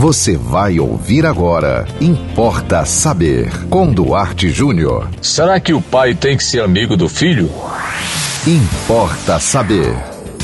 [0.00, 1.86] Você vai ouvir agora.
[2.00, 3.52] Importa saber.
[3.68, 5.10] Com Duarte Júnior.
[5.20, 7.50] Será que o pai tem que ser amigo do filho?
[8.46, 9.94] Importa saber.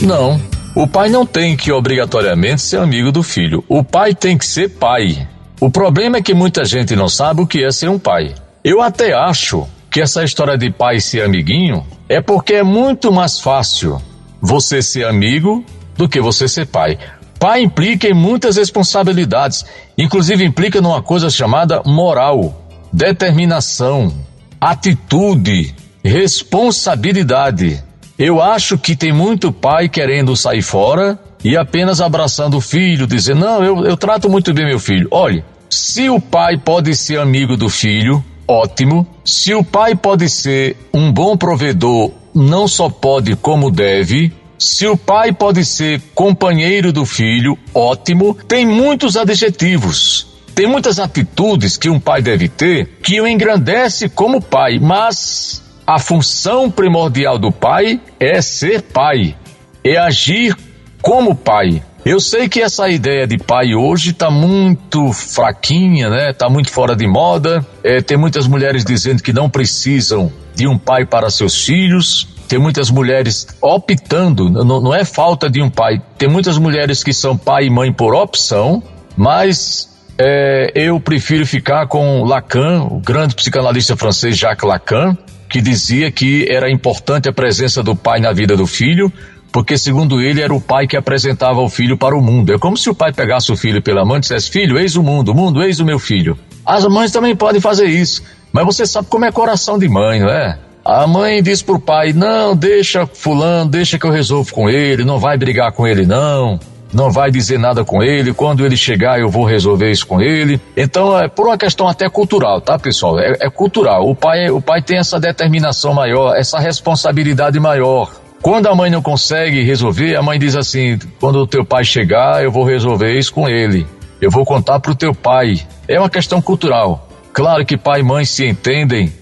[0.03, 0.39] Não.
[0.75, 3.65] O pai não tem que obrigatoriamente ser amigo do filho.
[3.67, 5.27] O pai tem que ser pai.
[5.59, 8.35] O problema é que muita gente não sabe o que é ser um pai.
[8.63, 13.41] Eu até acho que essa história de pai ser amiguinho é porque é muito mais
[13.41, 14.03] fácil
[14.39, 15.65] você ser amigo
[15.97, 16.99] do que você ser pai.
[17.39, 19.65] Pai implica em muitas responsabilidades,
[19.97, 24.13] inclusive implica numa coisa chamada moral, determinação,
[24.61, 27.83] atitude, responsabilidade.
[28.19, 33.41] Eu acho que tem muito pai querendo sair fora e apenas abraçando o filho, dizendo:
[33.41, 35.07] Não, eu, eu trato muito bem meu filho.
[35.11, 39.07] Olhe, se o pai pode ser amigo do filho, ótimo.
[39.25, 44.33] Se o pai pode ser um bom provedor, não só pode como deve.
[44.59, 48.35] Se o pai pode ser companheiro do filho, ótimo.
[48.49, 50.27] Tem muitos adjetivos.
[50.55, 55.99] Tem muitas atitudes que um pai deve ter que o engrandece como pai, mas a
[55.99, 59.37] função primordial do pai é ser pai,
[59.85, 60.57] é agir
[61.03, 61.83] como pai.
[62.07, 66.31] Eu sei que essa ideia de pai hoje está muito fraquinha, né?
[66.31, 67.67] Está muito fora de moda.
[67.83, 72.29] É, tem muitas mulheres dizendo que não precisam de um pai para seus filhos.
[72.49, 76.01] Tem muitas mulheres optando, não, não é falta de um pai.
[76.17, 78.83] Tem muitas mulheres que são pai e mãe por opção,
[79.17, 85.17] mas é, eu prefiro ficar com Lacan, o grande psicanalista francês Jacques Lacan,
[85.49, 89.13] que dizia que era importante a presença do pai na vida do filho,
[89.53, 92.53] porque segundo ele era o pai que apresentava o filho para o mundo.
[92.53, 95.03] É como se o pai pegasse o filho pela mão e dissesse: Filho, eis o
[95.03, 96.39] mundo, mundo, eis o meu filho.
[96.65, 100.29] As mães também podem fazer isso, mas você sabe como é coração de mãe, não
[100.29, 100.59] é?
[100.89, 105.19] A mãe diz pro pai: Não, deixa Fulano, deixa que eu resolvo com ele, não
[105.19, 106.61] vai brigar com ele, não.
[106.93, 108.33] Não vai dizer nada com ele.
[108.33, 110.61] Quando ele chegar, eu vou resolver isso com ele.
[110.77, 113.19] Então, é por uma questão até cultural, tá, pessoal?
[113.19, 114.09] É, é cultural.
[114.09, 118.13] O pai, o pai tem essa determinação maior, essa responsabilidade maior.
[118.41, 122.45] Quando a mãe não consegue resolver, a mãe diz assim: quando o teu pai chegar,
[122.45, 123.85] eu vou resolver isso com ele.
[124.21, 125.67] Eu vou contar pro teu pai.
[125.89, 127.09] É uma questão cultural.
[127.33, 129.13] Claro que pai e mãe se entendem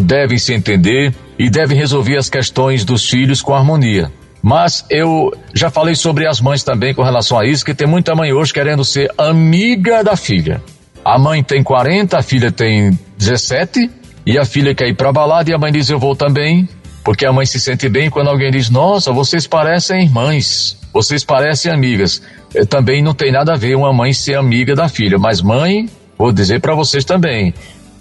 [0.00, 4.10] devem se entender e devem resolver as questões dos filhos com harmonia.
[4.42, 8.14] Mas eu já falei sobre as mães também com relação a isso, que tem muita
[8.14, 10.62] mãe hoje querendo ser amiga da filha.
[11.04, 13.90] A mãe tem 40, a filha tem 17,
[14.26, 16.68] e a filha quer ir pra balada e a mãe diz eu vou também,
[17.04, 21.70] porque a mãe se sente bem quando alguém diz, nossa, vocês parecem irmãs, vocês parecem
[21.70, 22.22] amigas.
[22.54, 25.88] Eu, também não tem nada a ver uma mãe ser amiga da filha, mas mãe,
[26.16, 27.52] vou dizer para vocês também,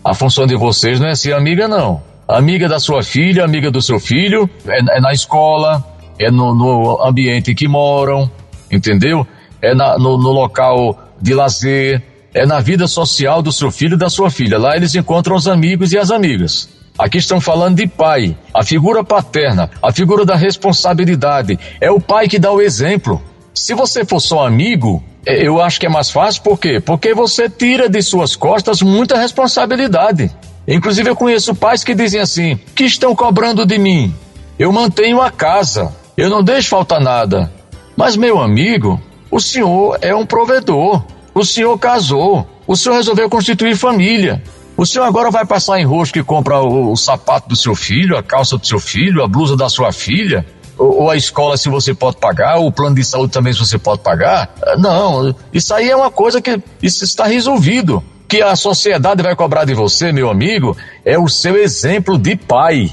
[0.03, 2.01] a função de vocês não é ser amiga, não.
[2.27, 5.83] Amiga da sua filha, amiga do seu filho, é, é na escola,
[6.19, 8.29] é no, no, ambiente que moram,
[8.71, 9.25] entendeu?
[9.61, 12.03] É na, no, no local de lazer,
[12.33, 14.57] é na vida social do seu filho e da sua filha.
[14.57, 16.69] Lá eles encontram os amigos e as amigas.
[16.97, 21.57] Aqui estão falando de pai, a figura paterna, a figura da responsabilidade.
[21.79, 23.21] É o pai que dá o exemplo.
[23.53, 26.79] Se você for só amigo, eu acho que é mais fácil, por quê?
[26.79, 30.29] Porque você tira de suas costas muita responsabilidade.
[30.67, 34.13] Inclusive, eu conheço pais que dizem assim: que estão cobrando de mim?
[34.59, 37.51] Eu mantenho a casa, eu não deixo faltar nada.
[37.95, 38.99] Mas, meu amigo,
[39.31, 41.03] o senhor é um provedor.
[41.33, 42.47] O senhor casou.
[42.67, 44.41] O senhor resolveu constituir família.
[44.75, 48.17] O senhor agora vai passar em rosto que compra o, o sapato do seu filho,
[48.17, 50.45] a calça do seu filho, a blusa da sua filha
[50.77, 53.77] ou, a escola se você pode pagar, ou o plano de saúde também se você
[53.77, 54.53] pode pagar.
[54.77, 58.03] Não, isso aí é uma coisa que isso está resolvido.
[58.27, 60.75] Que a sociedade vai cobrar de você, meu amigo,
[61.05, 62.91] é o seu exemplo de pai.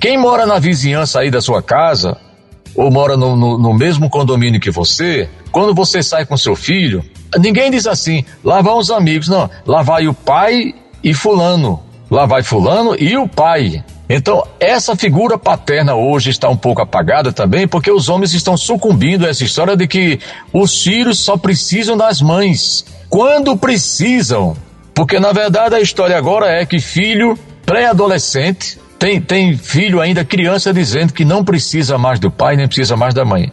[0.00, 2.16] Quem mora na vizinhança aí da sua casa,
[2.74, 7.04] ou mora no, no, no mesmo condomínio que você, quando você sai com seu filho,
[7.38, 12.26] ninguém diz assim, lá vão os amigos, não, lá vai o pai e fulano, lá
[12.26, 13.84] vai fulano e o pai.
[14.08, 19.24] Então, essa figura paterna hoje está um pouco apagada também, porque os homens estão sucumbindo
[19.24, 20.20] a essa história de que
[20.52, 22.84] os filhos só precisam das mães.
[23.08, 24.56] Quando precisam.
[24.94, 30.72] Porque, na verdade, a história agora é que filho pré-adolescente tem, tem filho ainda, criança,
[30.72, 33.50] dizendo que não precisa mais do pai, nem precisa mais da mãe.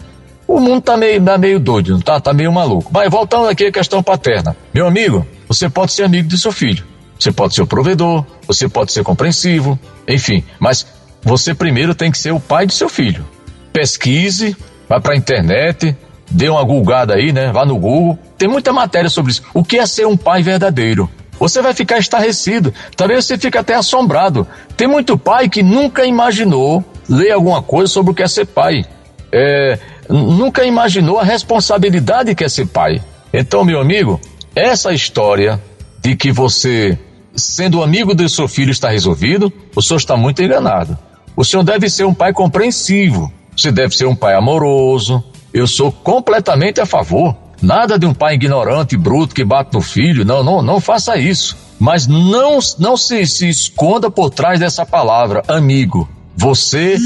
[0.47, 2.91] O mundo tá meio, tá meio doido, tá, tá meio maluco.
[2.93, 4.55] Mas voltando aqui à questão paterna.
[4.73, 6.90] Meu amigo, você pode ser amigo do seu filho.
[7.21, 10.87] Você pode ser o provedor, você pode ser compreensivo, enfim, mas
[11.21, 13.23] você primeiro tem que ser o pai do seu filho.
[13.71, 14.57] Pesquise,
[14.89, 15.95] vá para a internet,
[16.31, 17.51] dê uma gulgada aí, né?
[17.51, 18.17] Vá no Google.
[18.39, 19.43] Tem muita matéria sobre isso.
[19.53, 21.07] O que é ser um pai verdadeiro?
[21.39, 22.73] Você vai ficar estarrecido.
[22.97, 24.47] Talvez você fique até assombrado.
[24.75, 28.83] Tem muito pai que nunca imaginou ler alguma coisa sobre o que é ser pai.
[29.31, 29.77] É,
[30.09, 32.99] nunca imaginou a responsabilidade que é ser pai.
[33.31, 34.19] Então, meu amigo,
[34.55, 35.61] essa história
[36.01, 36.97] de que você,
[37.35, 40.97] sendo amigo do seu filho, está resolvido, o senhor está muito enganado.
[41.35, 45.23] O senhor deve ser um pai compreensivo, você deve ser um pai amoroso.
[45.53, 47.35] Eu sou completamente a favor.
[47.61, 50.25] Nada de um pai ignorante, bruto, que bate no filho.
[50.25, 51.57] Não, não, não faça isso.
[51.79, 56.09] Mas não, não se, se esconda por trás dessa palavra, amigo.
[56.35, 56.97] Você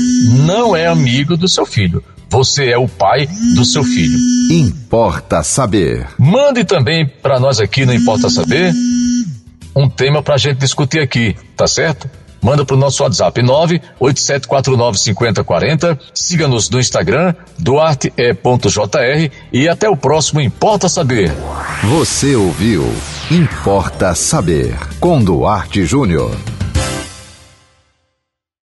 [0.45, 2.03] não é amigo do seu filho.
[2.29, 4.17] Você é o pai do seu filho.
[4.51, 6.07] Importa saber.
[6.17, 8.73] Mande também para nós aqui no Importa Saber
[9.75, 12.09] um tema para a gente discutir aqui, tá certo?
[12.41, 15.97] Manda para o nosso WhatsApp 987495040.
[16.13, 21.33] Siga-nos no Instagram, duarte.jr e até o próximo Importa Saber.
[21.83, 22.85] Você ouviu
[23.31, 26.54] Importa Saber com Duarte Júnior.